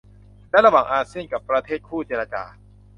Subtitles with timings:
[0.49, 2.43] และระหว่างอาเซียนกับประเทศคู่เจรจา